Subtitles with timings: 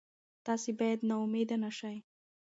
[0.45, 1.97] تاسي باید نا امیده نه شئ.